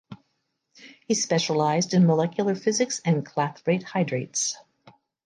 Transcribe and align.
He 1.07 1.13
specialized 1.13 1.93
in 1.93 2.07
molecular 2.07 2.55
physics 2.55 3.01
and 3.05 3.23
clathrate 3.23 3.83
hydrates. 3.83 4.57